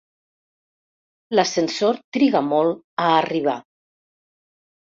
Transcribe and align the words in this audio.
L'ascensor 1.35 2.01
triga 2.19 2.43
molt 2.49 2.83
a 3.07 3.13
arribar. 3.21 3.57